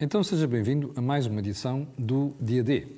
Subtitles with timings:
[0.00, 2.88] Então seja bem-vindo a mais uma edição do Dia D.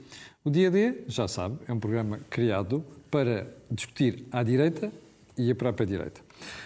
[0.43, 4.91] O Dia D, já sabe, é um programa criado para discutir à direita
[5.37, 6.23] e a própria direita.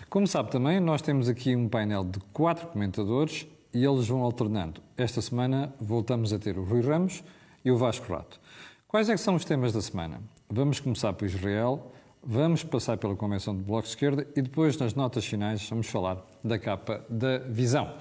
[0.09, 4.81] Como sabe também, nós temos aqui um painel de quatro comentadores e eles vão alternando.
[4.97, 7.25] Esta semana voltamos a ter o Rui Ramos
[7.65, 8.41] e o Vasco Rato.
[8.87, 10.21] Quais é são os temas da semana?
[10.49, 11.91] Vamos começar por Israel,
[12.23, 16.25] vamos passar pela Convenção do Bloco de Esquerda e depois, nas notas finais, vamos falar
[16.45, 17.97] da capa da Visão.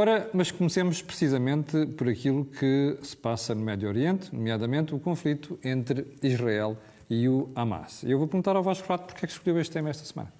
[0.00, 5.58] Ora, mas comecemos precisamente por aquilo que se passa no Médio Oriente, nomeadamente o conflito
[5.64, 6.78] entre Israel
[7.10, 8.04] e o Hamas.
[8.04, 10.32] Eu vou perguntar ao Vasco Rato porque é que escolheu este tema esta semana.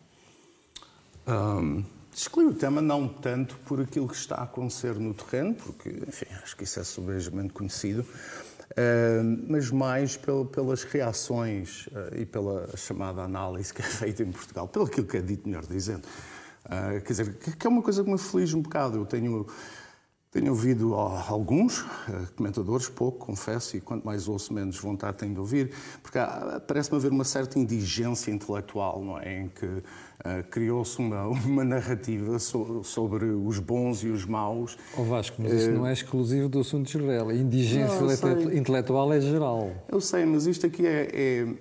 [1.26, 1.82] Um,
[2.14, 6.26] escolhi o tema não tanto por aquilo que está a acontecer no terreno, porque, enfim,
[6.40, 12.76] acho que isso é sobejamente conhecido, uh, mas mais pel, pelas reações uh, e pela
[12.76, 16.06] chamada análise que é feita em Portugal, pelo aquilo que é dito, melhor dizendo.
[16.68, 18.98] Uh, quer dizer, que, é uma coisa que me aflige um bocado.
[18.98, 19.46] Eu tenho
[20.30, 25.40] tenho ouvido alguns eh, comentadores, pouco, confesso, e quanto mais ouço, menos vontade tenho de
[25.40, 26.18] ouvir, porque
[26.66, 29.40] parece-me haver uma certa indigência intelectual, não é?
[29.40, 29.82] Em que
[30.24, 34.76] uh, criou-se uma, uma narrativa so, sobre os bons e os maus.
[34.96, 37.28] Oh Vasco, mas isso uh, não é exclusivo do assunto de Israel.
[37.28, 39.72] A indigência não, intelectual é geral.
[39.88, 41.08] Eu sei, mas isto aqui é,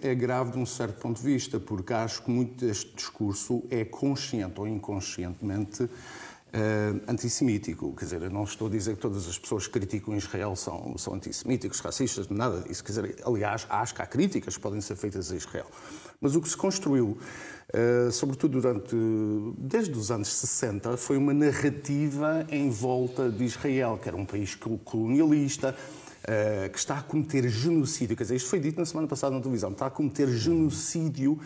[0.02, 3.64] é, é grave de um certo ponto de vista, porque acho que muito deste discurso
[3.70, 5.90] é consciente ou inconscientemente
[6.58, 7.94] uh, antissemítico.
[7.96, 10.98] Quer dizer, eu não estou a dizer que todas as pessoas que criticam Israel são,
[10.98, 12.84] são antissemíticos, racistas, nada disso.
[12.84, 15.68] Quer dizer, aliás, acho que há críticas que podem ser feitas a Israel.
[16.20, 17.18] Mas o que se construiu,
[17.74, 18.96] uh, sobretudo durante,
[19.58, 24.58] desde os anos 60, foi uma narrativa em volta de Israel, que era um país
[24.84, 25.76] colonialista,
[26.28, 28.18] Uh, que está a cometer genocídio.
[28.18, 31.40] Quer dizer, isto foi dito na semana passada na televisão, está a cometer genocídio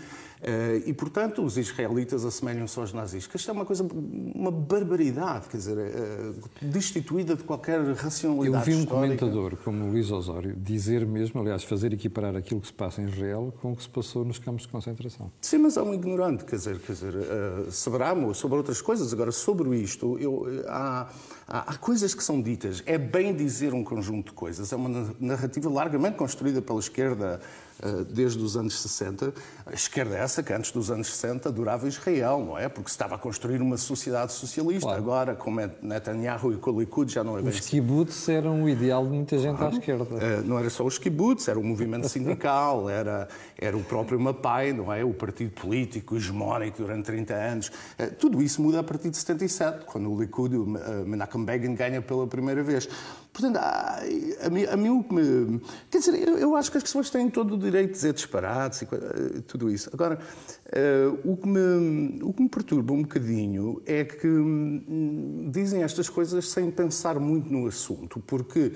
[0.85, 3.27] e, portanto, os israelitas assemelham-se aos nazis.
[3.27, 3.85] Que isto é uma coisa,
[4.33, 9.17] uma barbaridade, quer dizer, uh, destituída de qualquer racionalidade Eu vi um histórica.
[9.17, 13.53] comentador como Luís Osório dizer mesmo, aliás, fazer equiparar aquilo que se passa em Israel
[13.61, 15.31] com o que se passou nos campos de concentração.
[15.41, 19.13] Sim, mas é um ignorante, quer dizer, quer dizer uh, saberá sobre outras coisas.
[19.13, 21.07] Agora, sobre isto, eu, há,
[21.47, 22.81] há, há coisas que são ditas.
[22.85, 24.71] É bem dizer um conjunto de coisas.
[24.73, 27.70] É uma narrativa largamente construída pela esquerda eh,
[28.09, 29.33] desde os anos 60,
[29.65, 32.69] a esquerda é essa que antes dos anos 60 adorava Israel, não é?
[32.69, 34.87] Porque se estava a construir uma sociedade socialista.
[34.87, 35.01] Claro.
[35.01, 37.69] Agora, como é Netanyahu e com o Likud, já não é bem Os assim.
[37.69, 39.75] kibbutz eram o ideal de muita gente claro.
[39.75, 40.07] à esquerda.
[40.19, 43.27] Eh, não era só os kibbutz, era o movimento sindical, era,
[43.57, 45.03] era o próprio Mapai, não é?
[45.03, 47.71] O partido político hegemónico durante 30 anos.
[47.97, 50.65] Eh, tudo isso muda a partir de 77, quando o Likud, o
[51.05, 52.87] Menachem Begin, ganha pela primeira vez.
[53.33, 55.61] Portanto, a, mim, a mim o que me.
[55.89, 58.81] Quer dizer, eu, eu, acho que as pessoas têm todo o direito de dizer disparates
[58.81, 59.89] e eh, tudo isso.
[59.93, 60.19] Agora,
[60.67, 66.09] uh, o, que me, o que me perturba um bocadinho é que um, dizem estas
[66.09, 68.73] coisas sem pensar muito no assunto, porque,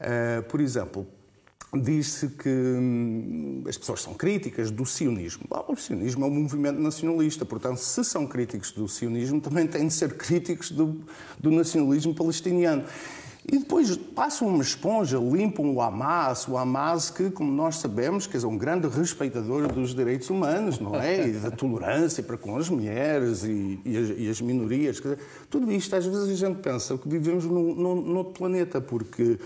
[0.00, 1.06] uh, por exemplo,
[1.70, 5.44] Diz-se que hum, as pessoas são críticas do sionismo.
[5.50, 9.86] Bom, o sionismo é um movimento nacionalista, portanto, se são críticos do sionismo, também têm
[9.86, 10.98] de ser críticos do,
[11.38, 12.84] do nacionalismo palestiniano.
[13.50, 18.36] E depois passam uma esponja, limpam o Hamas, o Hamas que, como nós sabemos, que
[18.36, 21.28] é um grande respeitador dos direitos humanos, não é?
[21.28, 24.96] E da tolerância para com as mulheres e, e, as, e as, minorias.
[24.96, 29.38] Dizer, tudo isto, às vezes a gente pensa que vivemos num, outro planeta, porque uh,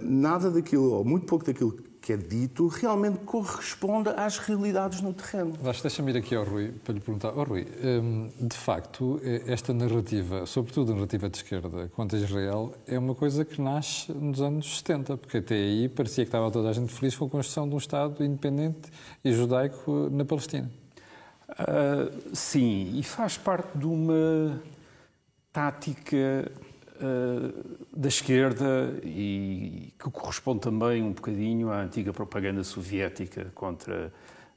[0.00, 5.54] nada daquilo, ou muito pouco daquilo que é dito realmente corresponde às realidades no terreno.
[5.80, 7.32] Deixa-me ir aqui ao Rui para lhe perguntar.
[7.34, 12.74] Oh, Rui, hum, de facto, esta narrativa, sobretudo a narrativa de esquerda quanto a Israel,
[12.86, 16.68] é uma coisa que nasce nos anos 70, porque até aí parecia que estava toda
[16.68, 18.90] a gente feliz com a construção de um Estado independente
[19.24, 20.70] e judaico na Palestina.
[21.48, 24.60] Uh, sim, e faz parte de uma
[25.50, 26.52] tática
[27.92, 34.12] da esquerda e que corresponde também um bocadinho à antiga propaganda soviética contra,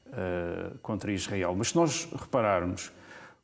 [0.06, 1.54] uh, contra Israel.
[1.56, 2.92] Mas se nós repararmos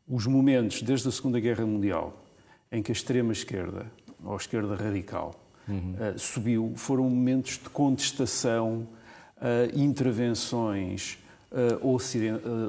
[0.08, 2.22] os momentos desde a Segunda Guerra Mundial
[2.70, 3.90] em que a extrema-esquerda,
[4.22, 5.34] ou a esquerda radical,
[5.68, 5.94] uhum.
[5.94, 8.86] uh, subiu, foram momentos de contestação,
[9.74, 11.18] intervenções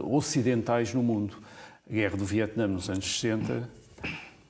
[0.03, 1.37] ocidentais no mundo.
[1.89, 3.69] A Guerra do Vietnã nos anos 60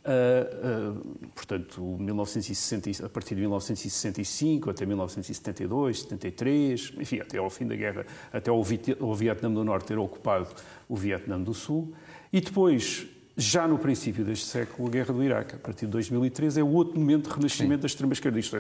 [0.06, 7.66] Uh, uh, portanto, 1960, a partir de 1965 até 1972, 73, enfim, até ao fim
[7.66, 8.64] da guerra, até o,
[9.00, 10.48] o Vietnã do Norte ter ocupado
[10.88, 11.92] o Vietnã do Sul,
[12.32, 16.60] e depois, já no princípio deste século, a guerra do Iraque, a partir de 2013,
[16.60, 17.82] é o outro momento de renascimento Sim.
[17.82, 18.40] da extrema-esquerda.
[18.40, 18.60] Isto é,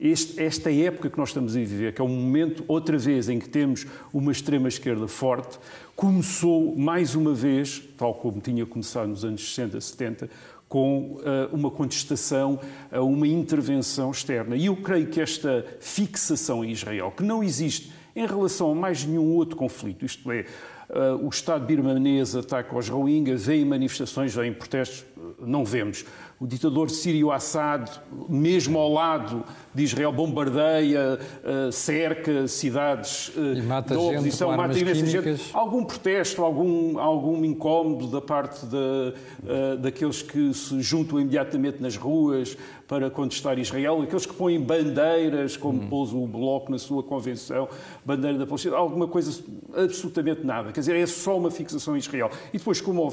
[0.00, 3.38] este, esta época que nós estamos a viver, que é um momento, outra vez, em
[3.38, 5.58] que temos uma extrema-esquerda forte,
[5.94, 10.30] começou mais uma vez, tal como tinha começado nos anos 60, 70,
[10.68, 12.58] com uh, uma contestação
[12.90, 14.56] a uma intervenção externa.
[14.56, 19.04] E eu creio que esta fixação em Israel, que não existe em relação a mais
[19.04, 20.46] nenhum outro conflito, isto é,
[20.90, 25.04] uh, o Estado birmanês ataca os Rohingyas, vem manifestações, vem protestos,
[25.38, 26.04] não vemos
[26.38, 27.90] o ditador sírio Assad,
[28.28, 29.42] mesmo ao lado
[29.74, 35.50] de Israel, bombardeia, eh, cerca cidades eh, e mata da oposição, gente mata imensa gente.
[35.52, 41.96] Algum protesto, algum, algum incómodo da parte de, uh, daqueles que se juntam imediatamente nas
[41.96, 42.56] ruas
[42.86, 45.88] para contestar Israel, aqueles que põem bandeiras, como hum.
[45.88, 47.68] pôs o Bloco na sua convenção,
[48.04, 49.42] bandeira da Palestina, alguma coisa,
[49.74, 50.70] absolutamente nada.
[50.70, 52.30] Quer dizer, é só uma fixação em Israel.
[52.52, 53.10] E depois, como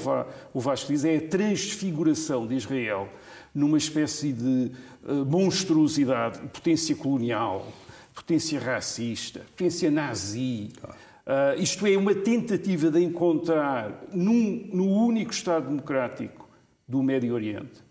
[0.52, 3.08] o Vasco diz, é a transfiguração de Israel
[3.54, 4.72] numa espécie de
[5.04, 7.72] uh, monstruosidade, potência colonial,
[8.14, 10.70] potência racista, potência nazi.
[11.26, 16.48] Uh, isto é, uma tentativa de encontrar num, no único Estado democrático
[16.86, 17.83] do Médio Oriente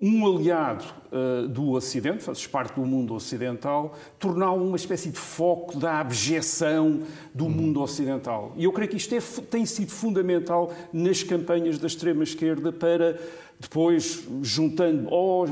[0.00, 5.76] um aliado uh, do Ocidente, fazes parte do mundo ocidental, torná-lo uma espécie de foco
[5.76, 7.00] da abjeção
[7.34, 7.50] do uhum.
[7.50, 8.52] mundo ocidental.
[8.56, 13.18] E eu creio que isto é, tem sido fundamental nas campanhas da extrema-esquerda para
[13.58, 15.44] depois juntando oh,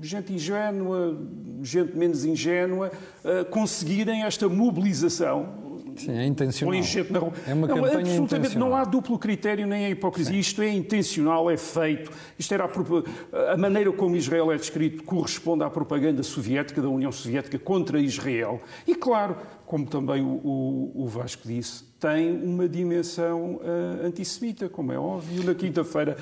[0.00, 1.18] gente ingênua,
[1.60, 2.92] gente menos ingênua,
[3.24, 5.71] uh, conseguirem esta mobilização.
[5.96, 6.80] Sim, é intencional.
[7.10, 7.32] Na rua.
[7.46, 8.68] É uma não, campanha absolutamente intencional.
[8.68, 10.32] não há duplo critério nem a hipocrisia.
[10.32, 10.38] Sim.
[10.38, 12.10] Isto é intencional, é feito.
[12.38, 17.12] Isto era a, a, maneira como Israel é descrito corresponde à propaganda soviética da União
[17.12, 18.60] Soviética contra Israel.
[18.86, 19.36] E claro,
[19.66, 25.44] como também o, o, o Vasco disse, tem uma dimensão uh, antissemita, como é óbvio.
[25.44, 26.16] Na quinta-feira,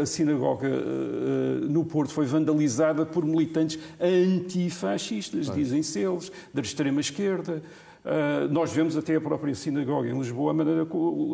[0.00, 7.62] a sinagoga uh, no Porto foi vandalizada por militantes antifascistas, dizem-se eles, da extrema-esquerda.
[8.04, 10.86] Uh, nós vemos até a própria sinagoga em Lisboa, a maneira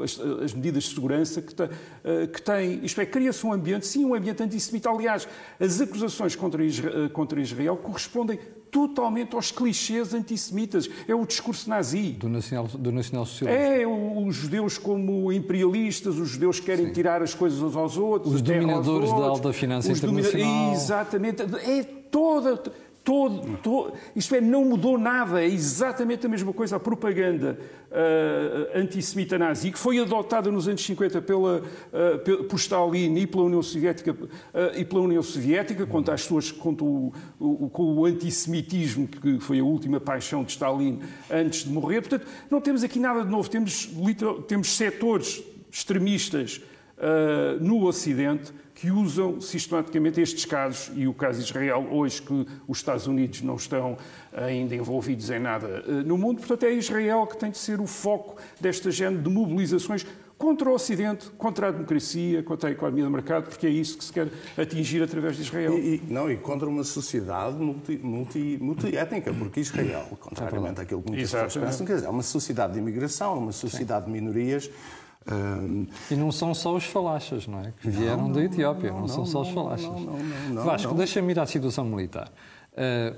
[0.04, 2.84] as, as medidas de segurança que, uh, que tem.
[2.84, 4.90] Isto é, cria-se um ambiente, sim, um ambiente antissemita.
[4.90, 5.26] Aliás,
[5.58, 8.38] as acusações contra Israel, contra Israel correspondem
[8.70, 10.90] totalmente aos clichês antissemitas.
[11.06, 12.10] É o discurso nazi.
[12.12, 16.92] Do nacional, do nacional É os judeus como imperialistas, os judeus que querem Sim.
[16.92, 18.34] tirar as coisas uns aos outros.
[18.34, 20.72] Os dominadores da alta finança internacional.
[20.74, 21.42] Exatamente.
[21.42, 22.62] É toda
[23.08, 26.76] Todo, todo, isto é, não mudou nada, é exatamente a mesma coisa.
[26.76, 27.58] A propaganda
[27.90, 33.44] uh, antissemita nazi, que foi adotada nos anos 50 pela, uh, por Stalin e pela
[33.44, 34.28] União Soviética, uh,
[34.76, 37.10] e pela União Soviética contra as suas, contra o,
[37.40, 41.00] o, com o antissemitismo, que foi a última paixão de Stalin
[41.30, 42.02] antes de morrer.
[42.02, 43.48] Portanto, não temos aqui nada de novo.
[43.48, 43.88] Temos,
[44.46, 46.60] temos setores extremistas
[47.60, 52.78] no Ocidente que usam sistematicamente estes casos, e o caso de Israel, hoje que os
[52.78, 53.98] Estados Unidos não estão
[54.32, 57.88] ainda envolvidos em nada eh, no mundo, portanto é Israel que tem de ser o
[57.88, 60.06] foco desta género de mobilizações
[60.38, 64.04] contra o Ocidente, contra a democracia, contra a economia de mercado, porque é isso que
[64.04, 65.76] se quer atingir através de Israel.
[65.76, 71.10] E, e não, e contra uma sociedade multi, multi, multiétnica, porque Israel, contrariamente àquilo que
[71.10, 74.12] muitas pessoas pensam, quer dizer, é uma sociedade de imigração, uma sociedade Sim.
[74.12, 74.70] de minorias,
[76.10, 77.72] e não são só os falachas, não é?
[77.80, 79.88] Que vieram não, da Etiópia, não, não, são só os falachas.
[80.50, 82.30] Não, Vasco, deixa-me ir à situação militar.
[82.72, 83.16] Uh,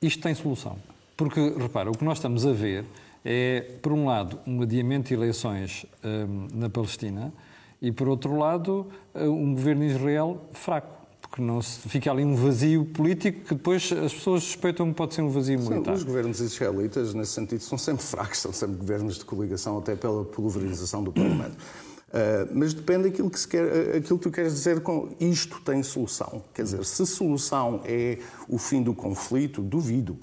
[0.00, 0.76] isto tem solução.
[1.16, 2.84] Porque, repara, o que nós estamos a ver
[3.24, 5.84] é, por um lado, um adiamento de eleições
[6.54, 7.32] na Palestina
[7.82, 10.98] e, por outro lado, uh, um governo de Israel fraco
[11.38, 15.14] porque não se fica ali um vazio político que depois as pessoas suspeitam que pode
[15.14, 15.94] ser um vazio militar.
[15.94, 20.24] Os governos israelitas, nesse sentido, são sempre fracos, são sempre governos de coligação, até pela
[20.24, 21.56] pulverização do Parlamento.
[22.08, 25.82] Uh, mas depende daquilo que, se quer, aquilo que tu queres dizer com isto tem
[25.82, 26.42] solução.
[26.52, 30.18] Quer dizer, se solução é o fim do conflito, duvido.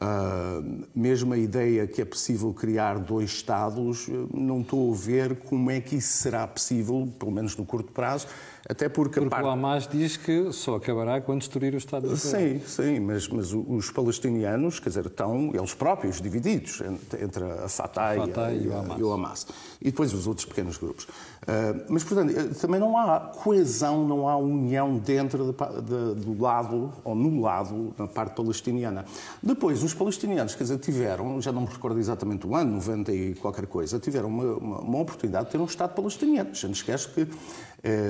[0.00, 5.70] Uh, mesmo a ideia que é possível criar dois Estados, não estou a ver como
[5.70, 8.26] é que isso será possível, pelo menos no curto prazo,
[8.68, 9.44] até porque, porque parte...
[9.44, 12.60] o Hamas diz que só acabará quando destruir o Estado de Israel.
[12.60, 16.82] Sim, sim, mas, mas os palestinianos, quer dizer, estão eles próprios divididos
[17.20, 18.98] entre a Fatah, a Fatah e, e, o Hamas.
[18.98, 19.46] e, o Hamas.
[19.80, 21.04] E depois os outros pequenos grupos.
[21.04, 26.42] Uh, mas, portanto, eh, também não há coesão, não há união dentro de, de, do
[26.42, 29.04] lado, ou no lado, na parte palestiniana.
[29.40, 33.34] Depois, os palestinianos, quer dizer, tiveram, já não me recordo exatamente o ano, 90 e
[33.36, 36.52] qualquer coisa, tiveram uma, uma, uma oportunidade de ter um Estado palestiniano.
[36.52, 37.28] Já não esquece que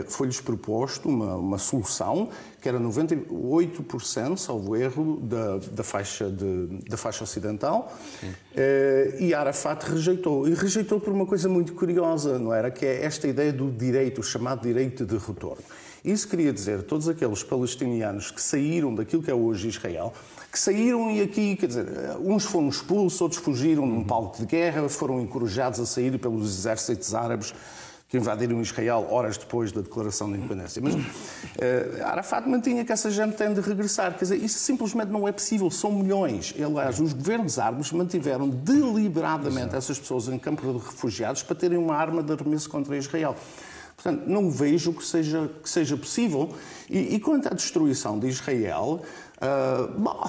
[0.09, 2.31] foi-lhes proposto uma, uma, solução
[2.61, 7.93] que era 98%, salvo erro, da, da, faixa, de, da faixa ocidental,
[8.57, 10.49] eh, e Arafat rejeitou.
[10.49, 12.71] E rejeitou por uma coisa muito curiosa, não era?
[12.71, 15.63] Que é esta ideia do direito, o chamado direito de retorno.
[16.05, 20.13] Isso queria dizer todos aqueles palestinianos que saíram daquilo que é hoje Israel,
[20.53, 21.87] que saíram e aqui, quer dizer,
[22.21, 27.13] uns foram expulsos, outros fugiram num palco de guerra, foram encorajados a sair pelos exércitos
[27.13, 27.53] árabes
[28.09, 30.81] que invadiram Israel horas depois da declaração de independência.
[30.81, 34.13] Mas uh, Arafat mantinha que essa gente tem de regressar.
[34.13, 35.71] Quer dizer, isso simplesmente não é possível.
[35.71, 36.55] São milhões.
[36.57, 41.97] Aliás, os governos árabes mantiveram deliberadamente essas pessoas em campos de refugiados para terem uma
[41.97, 43.37] arma de arremesso contra Israel.
[43.97, 46.55] Portanto, não vejo que seja, que seja possível.
[46.89, 49.03] E, e quanto à destruição de Israel,
[49.37, 50.25] Uh, bom,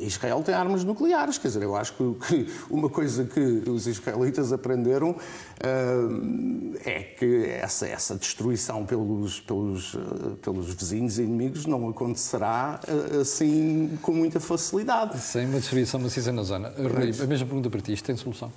[0.00, 4.50] Israel tem armas nucleares, quer dizer, eu acho que, que uma coisa que os israelitas
[4.50, 11.86] aprenderam uh, é que essa, essa destruição pelos, pelos, uh, pelos vizinhos e inimigos não
[11.86, 12.80] acontecerá
[13.20, 15.18] assim com muita facilidade.
[15.18, 16.70] Sem uma destruição maciça na zona.
[16.70, 18.50] Rui, a mesma pergunta para ti, isto tem solução?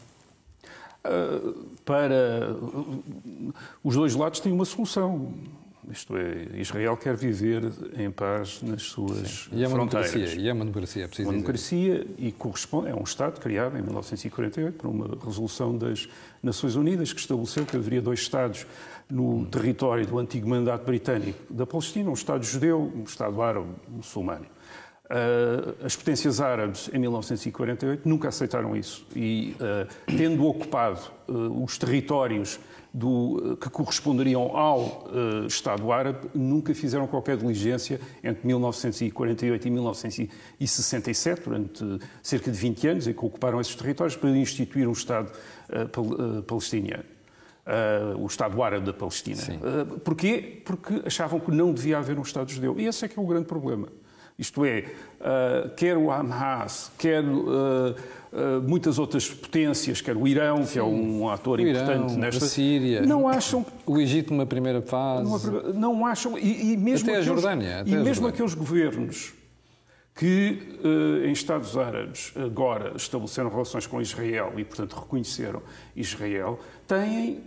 [1.86, 2.54] para
[3.82, 5.32] os dois lados têm uma solução.
[5.92, 10.12] Isto é, Israel quer viver em paz nas suas e é fronteiras.
[10.12, 12.16] Democracia, e é uma democracia, é preciso Uma democracia dizer.
[12.18, 16.10] e corresponde, é um Estado criado em 1948 por uma resolução das
[16.44, 18.66] Nações Unidas que estabeleceu que haveria dois Estados
[19.10, 24.46] no território do antigo mandato britânico da Palestina, um Estado judeu, um Estado árabe muçulmano.
[25.06, 29.08] Uh, as potências árabes, em 1948, nunca aceitaram isso.
[29.16, 32.60] E, uh, tendo ocupado uh, os territórios
[32.98, 35.08] do, que corresponderiam ao
[35.48, 43.08] Estado árabe, nunca fizeram qualquer diligência entre 1948 e 1967, durante cerca de 20 anos,
[43.08, 45.32] em que ocuparam esses territórios, para instituir um Estado
[45.92, 46.06] pal
[46.48, 47.04] palestiniano.
[47.68, 49.42] Uh, o Estado Árabe da Palestina.
[49.42, 50.62] Uh, porquê?
[50.64, 52.80] Porque achavam que não devia haver um Estado judeu.
[52.80, 53.90] E esse é que é o grande problema.
[54.38, 54.84] Isto é,
[55.20, 57.96] uh, quer o Hamas, quer uh,
[58.32, 60.74] uh, muitas outras potências, quer o Irão, Sim.
[60.74, 62.46] que é um ator importante nesta.
[62.46, 63.02] A Síria.
[63.02, 63.66] Não acham.
[63.84, 65.24] O Egito numa primeira fase.
[65.24, 66.38] Numa, não acham.
[66.38, 67.80] E, e mesmo até aqueles, a Jordânia.
[67.82, 69.34] Até e mesmo aqueles governos
[70.14, 70.80] que
[71.28, 75.62] em Estados Árabes agora estabeleceram relações com Israel e, portanto, reconheceram
[75.96, 77.44] Israel, têm,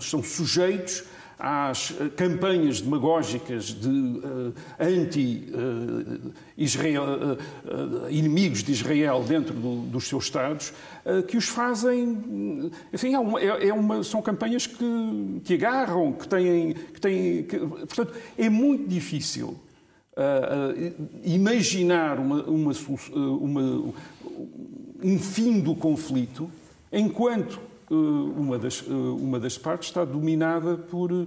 [0.00, 1.04] são sujeitos
[1.38, 5.44] às campanhas demagógicas de uh, anti-Israel,
[7.04, 7.38] uh,
[8.04, 10.72] uh, inimigos de Israel dentro do, dos seus Estados,
[11.26, 12.70] que os fazem.
[12.92, 16.74] Enfim, é uma, é uma, são campanhas que, que agarram, que têm.
[16.74, 19.56] Que têm que, portanto, é muito difícil.
[21.24, 22.72] imaginar uma, uma,
[23.14, 23.94] uma,
[25.02, 26.50] um fim do conflito
[26.92, 31.26] enquanto uma das, uma das partes está dominada por, uh,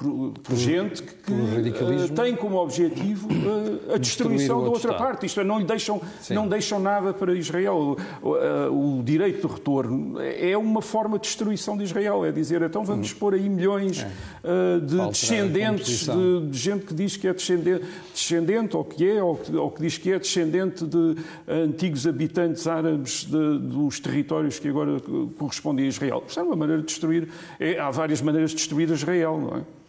[0.00, 4.98] por, por, gente que uh, tem como objetivo uh, a destruição da outra Estado.
[4.98, 5.26] parte.
[5.26, 7.98] Isto é, não lhe deixam, não deixam nada para Israel.
[8.22, 12.24] O, o, direito de retorno é uma forma de destruição de Israel.
[12.24, 14.06] É dizer, então vamos pôr aí milhões
[14.42, 14.80] é.
[14.80, 19.22] de Falta descendentes, de, de, gente que diz que é descendente, descendente ou que é,
[19.22, 21.16] ou que, ou que diz que é descendente de
[21.46, 24.98] antigos habitantes árabes de, dos territórios que agora
[25.38, 26.24] correspondem a Israel.
[26.26, 27.28] Isto é uma maneira de destruir.
[27.58, 29.80] É, há várias maneiras de destruir Israel, não é?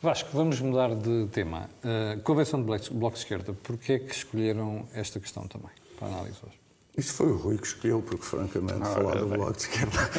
[0.00, 1.68] Vasco, vamos mudar de tema.
[1.82, 6.38] Uh, Convenção de Bloco de Esquerda, porquê é que escolheram esta questão também para análise
[6.46, 6.56] hoje?
[6.98, 10.10] Isto foi o Rui que escolheu, porque francamente, ah, falar do Bloco de Esquerda.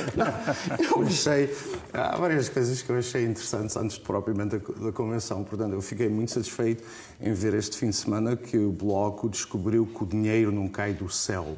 [0.95, 1.53] eu achei.
[1.91, 5.43] Há várias coisas que eu achei interessantes antes propriamente da, da, Convenção.
[5.43, 6.81] Portanto, eu fiquei muito satisfeito
[7.19, 10.93] em ver este fim de semana que o Bloco descobriu que o dinheiro não cai
[10.93, 11.57] do céu.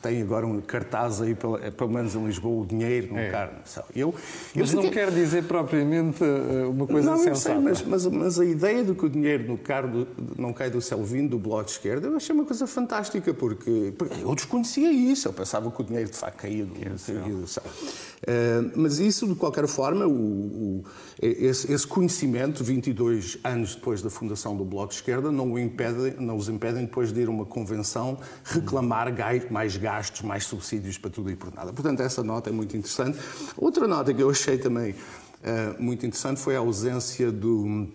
[0.00, 3.30] Tem agora um cartaz aí, pelo, pelo menos em Lisboa, o dinheiro não é.
[3.30, 3.84] cai do céu.
[3.94, 4.14] Eu,
[4.54, 4.84] mas eu fiquei...
[4.84, 6.22] não quer dizer propriamente
[6.70, 7.56] uma coisa não, sensata.
[7.56, 10.06] Sei, mas, mas, mas, a ideia de que o dinheiro não cai do,
[10.38, 13.95] não cai do céu vindo do Bloco de Esquerda, eu achei uma coisa fantástica, porque
[14.20, 17.62] eu desconhecia isso, eu pensava que o dinheiro de facto caía do, céu.
[17.64, 20.84] Uh, mas isso, de qualquer forma, o, o,
[21.20, 26.36] esse, esse, conhecimento, 22 anos depois da fundação do Bloco de Esquerda, não, impede, não
[26.36, 29.12] os impedem depois de ir a uma convenção reclamar
[29.50, 31.72] mais gastos, mais subsídios para tudo e por nada.
[31.72, 33.18] Portanto, essa nota é muito interessante.
[33.56, 37.88] Outra nota que eu achei também uh, muito interessante foi a ausência do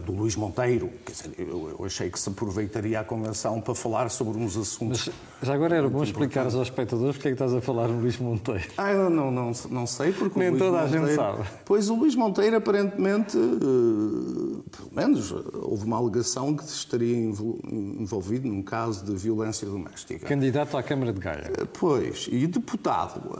[0.00, 0.90] do Luís Monteiro.
[1.04, 5.08] Quer dizer, eu, eu, achei que se aproveitaria a convenção para falar sobre uns assuntos.
[5.08, 8.00] Mas já agora era bom explicar aos espectadores porque é que estás a falar no
[8.00, 8.64] Luís Monteiro.
[8.76, 11.48] Ah, eu não, não, não sei, porque Nem o Luís toda Monteiro, a gente sabe.
[11.64, 18.62] Pois o Luís Monteiro, aparentemente, uh, pelo menos, houve uma alegação que estaria envolvido num
[18.62, 20.26] caso de violência doméstica.
[20.26, 21.50] Candidato à Câmara de Gaia.
[21.60, 23.38] Uh, pois, e deputado.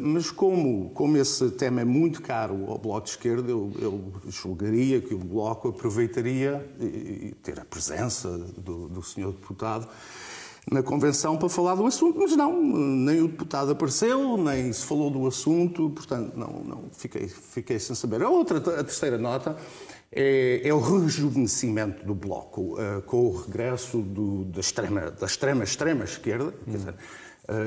[0.00, 5.00] Mas como, como esse tema é muito caro ao Bloco de Esquerda, eu, eu julgaria
[5.00, 9.88] que o Bloco aproveitaria e ter a presença do, do senhor deputado
[10.70, 15.10] na convenção para falar do assunto, mas não, nem o deputado apareceu, nem se falou
[15.10, 18.22] do assunto, portanto, não, não fiquei, fiquei sem saber.
[18.22, 19.56] A outra, a terceira nota
[20.12, 25.64] é, é o rejuvenescimento do Bloco, uh, com o regresso do, da, extrema, da extrema,
[25.64, 26.94] extrema esquerda, quer dizer,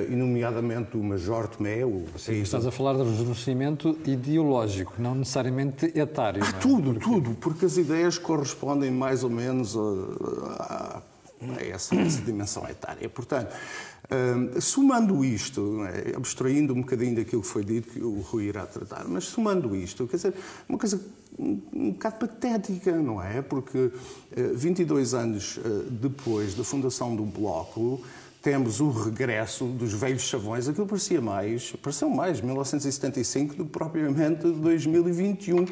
[0.10, 1.84] e nomeadamente o Major Tomé.
[1.84, 6.44] O Sim, estás a falar de rejuvenescimento ideológico, não necessariamente etário.
[6.44, 7.00] Ah, tudo, porque...
[7.00, 11.02] tudo, porque as ideias correspondem mais ou menos a, a,
[11.58, 13.10] a essa, essa dimensão etária.
[13.10, 18.46] Portanto, uh, somando isto, é, abstraindo um bocadinho daquilo que foi dito, que o Rui
[18.46, 20.34] irá tratar, mas somando isto, quer dizer,
[20.70, 21.02] uma coisa
[21.40, 23.42] um, um bocado patética, não é?
[23.42, 23.92] Porque uh,
[24.54, 28.02] 22 anos uh, depois da fundação do Bloco,
[28.42, 34.42] temos o regresso dos velhos chavões, aquilo parecia mais, pareceu mais 1975 do que propriamente
[34.42, 35.66] 2021.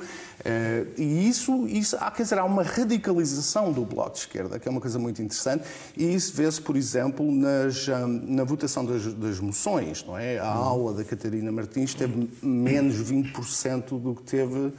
[0.45, 4.67] Eh, e isso, isso há, quer dizer, há uma radicalização do Bloco de Esquerda, que
[4.67, 5.63] é uma coisa muito interessante,
[5.97, 10.37] e isso vê-se, por exemplo, nas, ah, na votação das, das, moções, não é?
[10.37, 14.73] A aula da Catarina Martins teve menos 20% do que teve uh,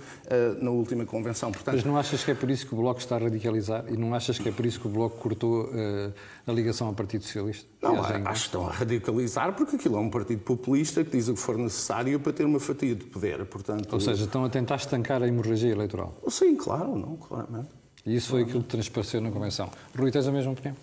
[0.60, 1.50] na última convenção.
[1.50, 3.84] Portanto, Mas não achas que é por isso que o Bloco está a radicalizar?
[3.88, 6.12] E não achas que é por isso que o Bloco cortou uh,
[6.46, 7.66] a ligação ao Partido Socialista?
[7.82, 11.34] Não, acho que estão a radicalizar porque aquilo é um partido populista que diz o
[11.34, 13.44] que for necessário para ter uma fatia de poder.
[13.46, 16.14] Portanto, Ou seja, estão a tentar estancar a hemorragia eleitoral.
[16.28, 17.68] Sim, claro, não, claramente.
[18.04, 19.70] E isso foi aquilo que transpareceu na Convenção.
[19.96, 20.76] Rui, tens a mesma opinião?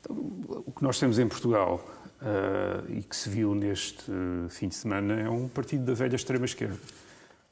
[0.00, 0.16] Então,
[0.66, 1.84] o que nós temos em Portugal
[2.20, 4.10] uh, e que se viu neste
[4.50, 6.78] fim de semana é um partido da velha extrema-esquerda.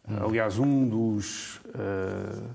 [0.08, 0.26] Hum.
[0.26, 2.50] Aliás, um dos uh,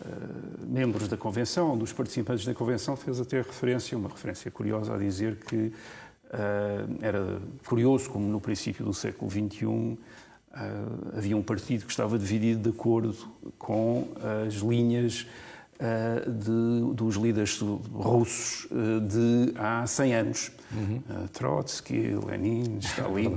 [0.00, 4.94] uh, membros da Convenção, um dos participantes da Convenção, fez até referência, uma referência curiosa,
[4.94, 5.72] a dizer que
[7.02, 9.98] era curioso como no princípio do século XXI
[10.52, 13.16] Uh, havia um partido que estava dividido de acordo
[13.56, 14.08] com
[14.46, 15.24] as linhas
[15.80, 17.58] uh, de, dos líderes
[17.92, 20.52] russos uh, de há 100 anos.
[20.72, 21.26] Uhum.
[21.32, 23.36] Trotsky, Lenin, Stalin.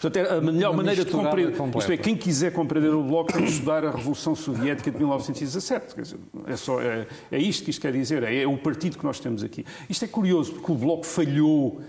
[0.00, 1.52] portanto, é a melhor Uma maneira de compreender.
[1.76, 5.96] Isto é, quem quiser compreender o Bloco tem de estudar a Revolução Soviética de 1917.
[5.96, 9.04] Dizer, é, só, é, é isto que isto quer dizer, é, é o partido que
[9.04, 9.66] nós temos aqui.
[9.90, 11.80] Isto é curioso, porque o Bloco falhou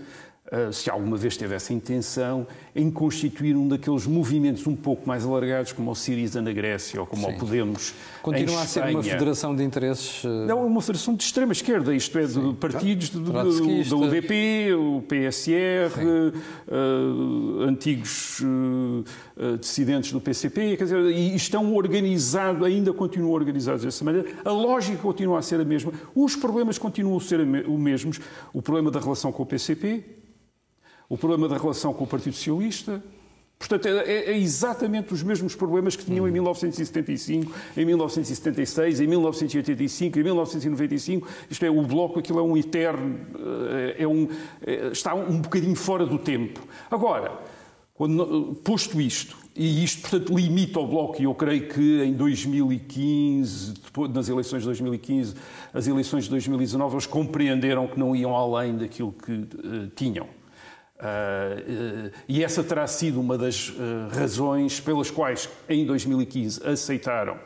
[0.72, 5.72] se alguma vez teve essa intenção, em constituir um daqueles movimentos um pouco mais alargados,
[5.72, 7.34] como o Siriza na Grécia ou como Sim.
[7.34, 7.94] o Podemos.
[8.22, 10.24] Continua a ser uma federação de interesses.
[10.24, 15.02] Ah, Não, uma federação de extrema esquerda, isto é, de partidos do, do UDP, o
[15.02, 16.32] PSR,
[16.68, 24.04] uh, antigos uh, dissidentes do PCP, quer dizer, e estão organizados, ainda continuam organizados dessa
[24.04, 24.28] maneira.
[24.44, 28.20] A lógica continua a ser a mesma, os problemas continuam a ser os mesmos.
[28.52, 30.19] O problema da relação com o PCP,
[31.10, 33.02] o problema da relação com o Partido Socialista.
[33.58, 39.06] Portanto, é, é, é exatamente os mesmos problemas que tinham em 1975, em 1976, em
[39.06, 41.28] 1985, em 1995.
[41.50, 44.28] Isto é, o Bloco, aquilo é um eterno, eh, é um,
[44.64, 46.60] é, está um bocadinho fora do tempo.
[46.90, 47.38] Agora,
[47.92, 53.74] quando, posto isto, e isto, portanto, limita o Bloco, e eu creio que em 2015,
[53.74, 55.34] depois, nas eleições de 2015,
[55.74, 60.39] as eleições de 2019, eles compreenderam que não iam além daquilo que uh, tinham.
[61.00, 63.74] Uh, e essa terá sido uma das uh,
[64.12, 67.38] razões pelas quais, em 2015, aceitaram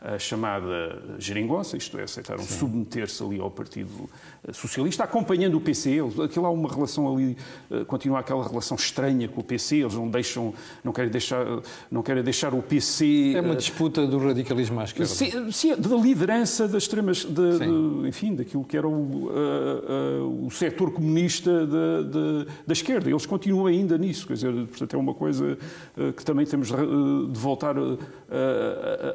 [0.00, 4.08] a chamada geringonça, isto é, aceitaram submeter-se ali ao Partido
[4.52, 5.98] Socialista, acompanhando o PC.
[6.24, 7.36] Aquilo há uma relação ali,
[7.70, 11.44] eh, continua aquela relação estranha com o PC, eles não deixam, não querem deixar,
[11.90, 13.34] não querem deixar o PC...
[13.36, 15.12] É uma eh, disputa do radicalismo à esquerda.
[15.12, 20.46] Sim, sim da liderança das extremas, de, de, enfim, daquilo que era o, uh, uh,
[20.46, 23.10] o setor comunista de, de, da esquerda.
[23.10, 25.58] Eles continuam ainda nisso, quer dizer, portanto é uma coisa
[25.96, 27.74] uh, que também temos de voltar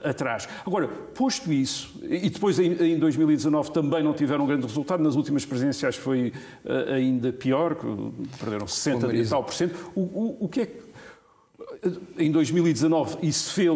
[0.04, 0.48] atrás.
[0.65, 5.15] Agora, Agora, posto isso, e depois em 2019 também não tiveram um grande resultado, nas
[5.15, 6.33] últimas presidenciais foi
[6.65, 7.77] uh, ainda pior,
[8.38, 9.73] perderam 60 e tal por cento.
[9.95, 10.85] O, o, o que é que
[12.17, 13.69] em 2019, isso fez,